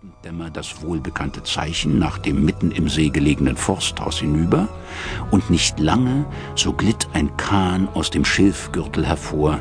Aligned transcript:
Abenddämmer 0.00 0.48
das 0.48 0.80
wohlbekannte 0.80 1.42
Zeichen 1.42 1.98
nach 1.98 2.16
dem 2.16 2.42
mitten 2.42 2.70
im 2.70 2.88
See 2.88 3.10
gelegenen 3.10 3.54
Forsthaus 3.54 4.20
hinüber, 4.20 4.66
und 5.30 5.50
nicht 5.50 5.78
lange, 5.78 6.24
so 6.54 6.72
glitt 6.72 7.06
ein 7.12 7.36
Kahn 7.36 7.86
aus 7.92 8.08
dem 8.08 8.24
Schilfgürtel 8.24 9.06
hervor 9.06 9.60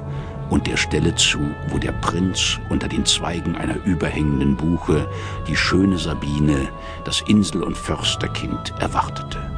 und 0.50 0.66
der 0.66 0.78
Stelle 0.78 1.14
zu, 1.16 1.40
wo 1.68 1.78
der 1.78 1.92
Prinz 1.92 2.58
unter 2.70 2.88
den 2.88 3.06
Zweigen 3.06 3.58
einer 3.58 3.84
überhängenden 3.84 4.56
Buche 4.56 5.10
die 5.46 5.58
schöne 5.58 5.98
Sabine, 5.98 6.70
das 7.04 7.20
Insel- 7.28 7.64
und 7.64 7.78
Försterkind, 7.78 8.74
erwartete. 8.80 9.49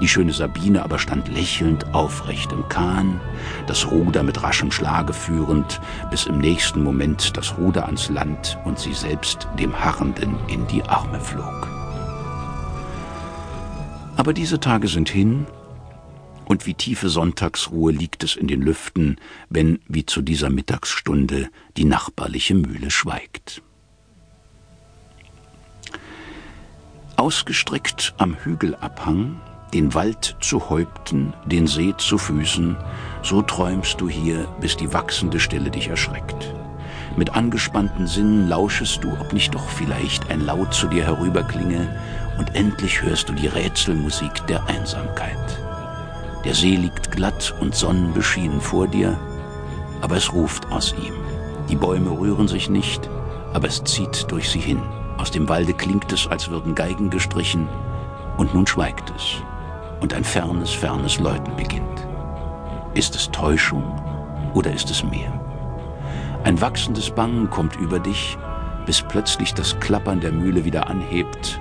Die 0.00 0.08
schöne 0.08 0.32
Sabine 0.32 0.82
aber 0.82 0.98
stand 0.98 1.28
lächelnd 1.28 1.94
aufrecht 1.94 2.52
im 2.52 2.68
Kahn, 2.68 3.20
das 3.66 3.90
Ruder 3.90 4.22
mit 4.22 4.42
raschem 4.42 4.72
Schlage 4.72 5.12
führend, 5.12 5.80
bis 6.10 6.26
im 6.26 6.38
nächsten 6.38 6.82
Moment 6.82 7.36
das 7.36 7.56
Ruder 7.58 7.86
ans 7.86 8.08
Land 8.08 8.58
und 8.64 8.78
sie 8.78 8.92
selbst 8.92 9.48
dem 9.58 9.78
Harrenden 9.78 10.36
in 10.48 10.66
die 10.66 10.82
Arme 10.82 11.20
flog. 11.20 11.68
Aber 14.16 14.32
diese 14.32 14.60
Tage 14.60 14.88
sind 14.88 15.08
hin, 15.08 15.46
und 16.44 16.66
wie 16.66 16.74
tiefe 16.74 17.08
Sonntagsruhe 17.08 17.90
liegt 17.90 18.22
es 18.22 18.36
in 18.36 18.48
den 18.48 18.60
Lüften, 18.60 19.16
wenn, 19.48 19.80
wie 19.88 20.04
zu 20.04 20.20
dieser 20.20 20.50
Mittagsstunde, 20.50 21.48
die 21.76 21.84
nachbarliche 21.84 22.54
Mühle 22.54 22.90
schweigt. 22.90 23.62
Ausgestreckt 27.16 28.14
am 28.18 28.36
Hügelabhang 28.36 29.40
den 29.74 29.92
Wald 29.92 30.36
zu 30.40 30.70
Häupten, 30.70 31.34
den 31.44 31.66
See 31.66 31.94
zu 31.98 32.16
Füßen, 32.16 32.76
so 33.22 33.42
träumst 33.42 34.00
du 34.00 34.08
hier, 34.08 34.46
bis 34.60 34.76
die 34.76 34.92
wachsende 34.92 35.40
Stille 35.40 35.68
dich 35.68 35.88
erschreckt. 35.88 36.54
Mit 37.16 37.34
angespannten 37.34 38.06
Sinnen 38.06 38.48
lauschest 38.48 39.02
du, 39.02 39.10
ob 39.20 39.32
nicht 39.32 39.52
doch 39.52 39.68
vielleicht 39.68 40.30
ein 40.30 40.46
Laut 40.46 40.72
zu 40.72 40.86
dir 40.86 41.04
herüberklinge, 41.04 41.88
und 42.38 42.54
endlich 42.54 43.02
hörst 43.02 43.28
du 43.28 43.32
die 43.32 43.48
Rätselmusik 43.48 44.46
der 44.46 44.64
Einsamkeit. 44.66 45.60
Der 46.44 46.54
See 46.54 46.76
liegt 46.76 47.10
glatt 47.10 47.52
und 47.60 47.74
sonnenbeschienen 47.74 48.60
vor 48.60 48.86
dir, 48.86 49.18
aber 50.02 50.16
es 50.16 50.32
ruft 50.32 50.70
aus 50.70 50.94
ihm. 51.04 51.14
Die 51.68 51.76
Bäume 51.76 52.10
rühren 52.10 52.46
sich 52.46 52.70
nicht, 52.70 53.10
aber 53.52 53.66
es 53.66 53.82
zieht 53.82 54.30
durch 54.30 54.50
sie 54.50 54.60
hin. 54.60 54.82
Aus 55.18 55.32
dem 55.32 55.48
Walde 55.48 55.74
klingt 55.74 56.12
es, 56.12 56.28
als 56.28 56.48
würden 56.48 56.76
Geigen 56.76 57.10
gestrichen, 57.10 57.68
und 58.36 58.54
nun 58.54 58.68
schweigt 58.68 59.12
es 59.16 59.42
und 60.04 60.12
ein 60.12 60.22
fernes, 60.22 60.70
fernes 60.70 61.18
Läuten 61.18 61.56
beginnt. 61.56 62.06
Ist 62.92 63.14
es 63.16 63.30
Täuschung 63.30 63.82
oder 64.52 64.70
ist 64.70 64.90
es 64.90 65.02
mehr? 65.02 65.32
Ein 66.44 66.60
wachsendes 66.60 67.10
Bangen 67.10 67.48
kommt 67.48 67.76
über 67.76 67.98
dich, 67.98 68.36
bis 68.84 69.00
plötzlich 69.00 69.54
das 69.54 69.80
Klappern 69.80 70.20
der 70.20 70.30
Mühle 70.30 70.66
wieder 70.66 70.90
anhebt 70.90 71.58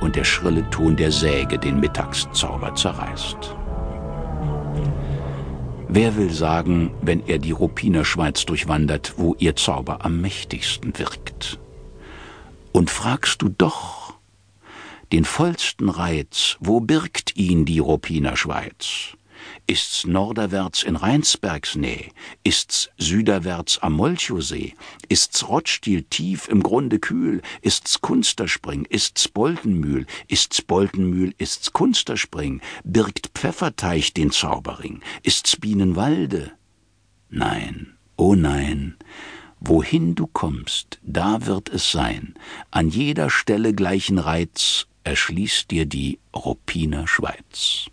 und 0.00 0.16
der 0.16 0.24
schrille 0.24 0.64
Ton 0.70 0.96
der 0.96 1.12
Säge 1.12 1.58
den 1.58 1.80
Mittagszauber 1.80 2.74
zerreißt. 2.74 3.54
Wer 5.88 6.16
will 6.16 6.30
sagen, 6.30 6.94
wenn 7.02 7.26
er 7.26 7.36
die 7.36 7.52
Ruppiner 7.52 8.06
Schweiz 8.06 8.46
durchwandert, 8.46 9.12
wo 9.18 9.36
ihr 9.38 9.54
Zauber 9.54 10.02
am 10.02 10.18
mächtigsten 10.22 10.98
wirkt? 10.98 11.58
Und 12.72 12.88
fragst 12.88 13.42
du 13.42 13.50
doch, 13.50 14.01
den 15.12 15.26
vollsten 15.26 15.90
Reiz, 15.90 16.56
wo 16.60 16.80
birgt 16.80 17.36
ihn 17.36 17.66
die 17.66 17.80
Ruppiner 17.80 18.34
Schweiz? 18.34 19.14
Ist's 19.66 20.06
norderwärts 20.06 20.82
in 20.82 20.96
Rheinsbergs 20.96 21.76
Nähe? 21.76 22.10
Ist's 22.44 22.88
süderwärts 22.96 23.78
am 23.78 23.92
Molchosee? 23.92 24.74
Ist's 25.10 25.46
Rottstiel 25.48 26.04
tief 26.04 26.48
im 26.48 26.62
Grunde 26.62 26.98
kühl? 26.98 27.42
Ist's 27.60 28.00
Kunsterspring? 28.00 28.86
Ist's 28.86 29.28
Boltenmühl? 29.28 30.06
Ist's 30.28 30.62
Boltenmühl? 30.62 31.34
Ist's 31.36 31.72
Kunsterspring? 31.72 32.62
Birgt 32.82 33.32
Pfefferteich 33.34 34.14
den 34.14 34.30
Zauberring? 34.30 35.02
Ist's 35.22 35.56
Bienenwalde? 35.56 36.52
Nein, 37.28 37.98
oh 38.16 38.34
nein, 38.34 38.96
wohin 39.60 40.14
du 40.14 40.26
kommst, 40.26 40.98
da 41.02 41.46
wird 41.46 41.68
es 41.68 41.92
sein, 41.92 42.34
an 42.70 42.88
jeder 42.88 43.30
Stelle 43.30 43.74
gleichen 43.74 44.18
Reiz 44.18 44.86
erschließt 45.04 45.70
dir 45.70 45.86
die 45.86 46.18
Ruppiner 46.34 47.06
Schweiz. 47.06 47.86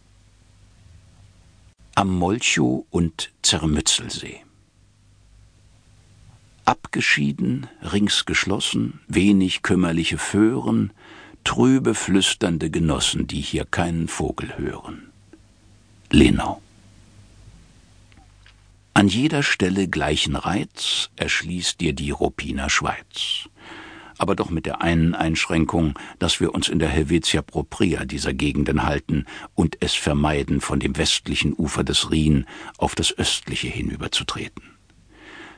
Am 1.95 2.09
Molchow 2.17 2.85
und 2.91 3.31
Zermützelsee. 3.41 4.41
Abgeschieden, 6.65 7.67
rings 7.81 8.25
geschlossen, 8.25 8.99
wenig 9.07 9.63
kümmerliche 9.63 10.17
Föhren, 10.17 10.93
trübe 11.43 11.95
flüsternde 11.95 12.69
Genossen, 12.69 13.27
die 13.27 13.41
hier 13.41 13.65
keinen 13.65 14.07
Vogel 14.07 14.57
hören. 14.57 15.09
Lenau. 16.11 16.61
An 18.93 19.07
jeder 19.07 19.43
Stelle 19.43 19.87
gleichen 19.87 20.35
Reiz 20.35 21.09
erschließt 21.15 21.79
dir 21.79 21.93
die 21.93 22.11
Ruppiner 22.11 22.69
Schweiz 22.69 23.49
aber 24.19 24.35
doch 24.35 24.51
mit 24.51 24.65
der 24.65 24.81
einen 24.81 25.15
Einschränkung, 25.15 25.97
dass 26.19 26.39
wir 26.39 26.53
uns 26.53 26.69
in 26.69 26.77
der 26.77 26.89
Helvetia 26.89 27.41
propria 27.41 28.05
dieser 28.05 28.33
Gegenden 28.33 28.83
halten 28.83 29.25
und 29.55 29.77
es 29.79 29.95
vermeiden, 29.95 30.61
von 30.61 30.79
dem 30.79 30.97
westlichen 30.97 31.53
Ufer 31.53 31.83
des 31.83 32.11
Rhin 32.11 32.45
auf 32.77 32.93
das 32.93 33.17
östliche 33.17 33.67
hinüberzutreten. 33.67 34.63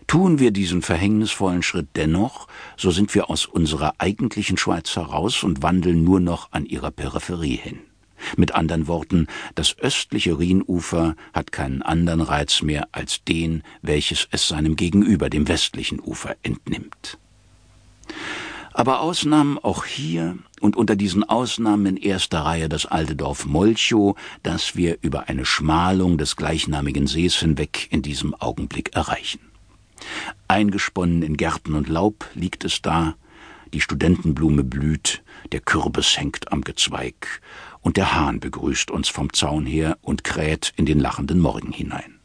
Tun 0.08 0.40
wir 0.40 0.52
diesen 0.52 0.82
verhängnisvollen 0.82 1.64
Schritt 1.64 1.90
dennoch, 1.96 2.48
so 2.78 2.92
sind 2.92 3.14
wir 3.16 3.30
aus 3.30 3.46
unserer 3.46 3.96
eigentlichen 3.98 4.58
Schweiz 4.58 4.96
heraus 4.96 5.44
und 5.44 5.64
wandeln 5.64 6.04
nur 6.04 6.20
noch 6.20 6.52
an 6.52 6.66
ihrer 6.66 6.92
Peripherie 6.92 7.56
hin. 7.56 7.80
Mit 8.38 8.54
anderen 8.54 8.88
Worten, 8.88 9.28
das 9.56 9.78
östliche 9.80 10.38
Rhinufer 10.38 11.16
hat 11.34 11.52
keinen 11.52 11.82
anderen 11.82 12.22
Reiz 12.22 12.62
mehr 12.62 12.88
als 12.92 13.24
den, 13.24 13.64
welches 13.82 14.28
es 14.32 14.48
seinem 14.48 14.76
Gegenüber, 14.76 15.30
dem 15.30 15.48
westlichen 15.48 16.00
Ufer, 16.00 16.36
entnimmt. 16.44 17.18
Aber 18.74 19.02
Ausnahmen 19.02 19.58
auch 19.58 19.86
hier 19.86 20.38
und 20.62 20.76
unter 20.76 20.96
diesen 20.96 21.24
Ausnahmen 21.24 21.86
in 21.86 21.98
erster 21.98 22.42
Reihe 22.42 22.70
das 22.70 22.86
alte 22.86 23.16
Dorf 23.16 23.46
Molchow, 23.46 24.16
das 24.44 24.76
wir 24.76 24.98
über 25.02 25.28
eine 25.28 25.46
Schmalung 25.46 26.18
des 26.18 26.36
gleichnamigen 26.36 27.08
Sees 27.08 27.36
hinweg 27.36 27.88
in 27.92 28.02
diesem 28.02 28.34
Augenblick 28.34 28.96
erreichen. 28.96 29.42
Eingesponnen 30.48 31.22
in 31.22 31.38
Gärten 31.38 31.76
und 31.76 31.90
Laub 31.90 32.30
liegt 32.34 32.64
es 32.64 32.82
da, 32.82 33.16
die 33.74 33.82
Studentenblume 33.82 34.64
blüht, 34.64 35.24
der 35.52 35.62
Kürbis 35.62 36.18
hängt 36.18 36.52
am 36.52 36.62
Gezweig, 36.62 37.42
und 37.82 37.98
der 37.98 38.14
Hahn 38.14 38.40
begrüßt 38.40 38.92
uns 38.92 39.10
vom 39.10 39.34
Zaun 39.34 39.66
her 39.66 39.98
und 40.02 40.24
kräht 40.24 40.74
in 40.76 40.86
den 40.86 41.00
lachenden 41.00 41.40
Morgen 41.40 41.72
hinein. 41.72 42.20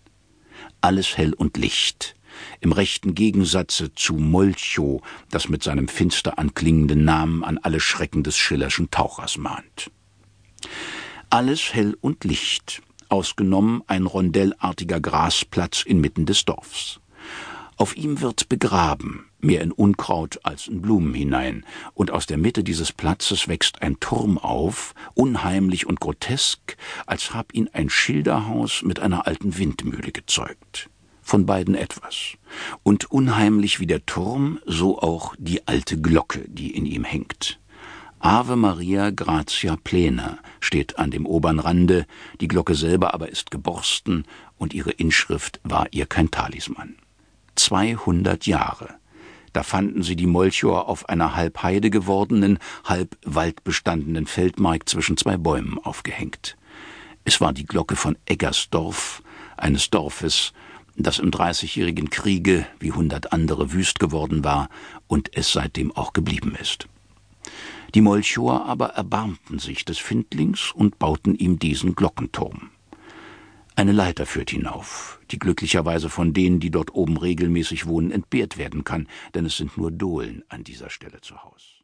Alles 0.81 1.17
hell 1.17 1.33
und 1.33 1.57
Licht, 1.57 2.17
im 2.61 2.73
rechten 2.73 3.15
Gegensatze 3.15 3.95
zu 3.95 4.15
Molchow, 4.15 5.03
das 5.31 5.49
mit 5.49 5.63
seinem 5.63 5.89
finster 5.89 6.39
anklingenden 6.39 7.05
Namen 7.05 7.45
an 7.45 7.59
alle 7.59 7.81
Schrecken 7.81 8.23
des 8.23 8.37
Schillerschen 8.37 8.91
Tauchers 8.91 9.39
mahnt. 9.39 9.91
Alles 11.31 11.75
hell 11.75 11.97
und 12.01 12.25
Licht, 12.25 12.83
ausgenommen 13.09 13.83
ein 13.87 14.07
rondellartiger 14.07 15.01
Grasplatz 15.01 15.83
inmitten 15.83 16.27
des 16.27 16.45
Dorfs. 16.45 17.01
Auf 17.79 17.95
ihm 17.95 18.23
wird 18.23 18.49
begraben, 18.49 19.27
mehr 19.39 19.61
in 19.61 19.71
Unkraut 19.71 20.41
als 20.45 20.67
in 20.67 20.81
Blumen 20.81 21.13
hinein, 21.13 21.67
und 21.93 22.11
aus 22.11 22.25
der 22.25 22.39
Mitte 22.39 22.65
dieses 22.65 22.91
Platzes 22.93 23.49
wächst 23.49 23.83
ein 23.83 24.01
Turm 24.01 24.39
auf, 24.39 24.95
unheimlich 25.15 25.87
und 25.87 26.01
grotesk, 26.01 26.77
als 27.05 27.35
hab 27.35 27.53
ihn 27.53 27.69
ein 27.75 27.91
Schilderhaus 27.91 28.83
mit 28.83 28.99
einer 29.01 29.27
alten 29.27 29.59
Windmühle 29.59 30.13
gezeugt 30.13 30.89
von 31.27 31.45
beiden 31.45 31.75
etwas. 31.75 32.37
Und 32.85 33.11
unheimlich 33.11 33.81
wie 33.81 33.87
der 33.87 34.07
Turm, 34.07 34.61
so 34.65 35.01
auch 35.01 35.35
die 35.39 35.67
alte 35.67 36.01
Glocke, 36.01 36.45
die 36.47 36.71
in 36.71 36.87
ihm 36.87 37.03
hängt. 37.03 37.59
Ave 38.21 38.55
Maria 38.55 39.11
Gratia 39.11 39.77
Plena 39.77 40.39
steht 40.61 41.01
an 41.01 41.11
dem 41.11 41.27
oberen 41.27 41.59
Rande, 41.59 42.07
die 42.41 42.47
Glocke 42.47 42.77
selber 42.77 43.13
aber 43.13 43.29
ist 43.29 43.51
geborsten 43.51 44.25
und 44.57 44.73
ihre 44.73 44.93
Inschrift 44.93 45.59
war 45.65 45.89
ihr 45.91 46.07
kein 46.07 46.31
Talisman. 46.31 46.95
Zweihundert 47.57 48.47
Jahre. 48.47 48.95
Da 49.53 49.65
fanden 49.65 50.05
sie 50.05 50.15
die 50.15 50.27
Molchower 50.27 50.89
auf 50.89 51.09
einer 51.09 51.35
halb 51.35 51.63
Heide 51.65 51.91
gewordenen, 51.91 52.61
halb 52.85 53.17
waldbestandenen 53.25 54.27
Feldmark 54.27 54.89
zwischen 54.89 55.17
zwei 55.17 55.37
Bäumen 55.37 55.79
aufgehängt. 55.79 56.57
Es 57.25 57.41
war 57.41 57.53
die 57.53 57.67
Glocke 57.67 57.97
von 57.97 58.17
Eggersdorf, 58.27 59.23
eines 59.57 59.91
Dorfes, 59.91 60.53
das 61.05 61.19
im 61.19 61.31
Dreißigjährigen 61.31 62.11
Kriege 62.11 62.67
wie 62.81 62.93
hundert 62.93 63.33
andere 63.33 63.73
wüst 63.73 63.99
geworden 63.99 64.45
war 64.45 64.69
und 65.07 65.37
es 65.37 65.53
seitdem 65.53 65.93
auch 65.93 66.13
geblieben 66.13 66.57
ist. 66.61 66.89
Die 67.95 68.01
Molchower 68.01 68.67
aber 68.67 68.91
erbarmten 68.91 69.59
sich 69.59 69.85
des 69.85 69.99
Findlings 69.99 70.73
und 70.73 70.99
bauten 70.99 71.35
ihm 71.35 71.59
diesen 71.59 71.95
Glockenturm. 71.95 72.71
Eine 73.75 73.93
Leiter 73.93 74.25
führt 74.25 74.51
hinauf, 74.51 75.21
die 75.31 75.39
glücklicherweise 75.39 76.09
von 76.09 76.33
denen, 76.33 76.61
die 76.61 76.71
dort 76.71 76.95
oben 76.95 77.19
regelmäßig 77.19 77.87
wohnen, 77.87 78.11
entbehrt 78.11 78.57
werden 78.57 78.85
kann, 78.85 79.07
denn 79.35 79.45
es 79.45 79.59
sind 79.59 79.77
nur 79.77 79.91
Dohlen 79.91 80.45
an 80.49 80.65
dieser 80.65 80.89
Stelle 80.89 81.21
zu 81.21 81.43
Haus. 81.43 81.76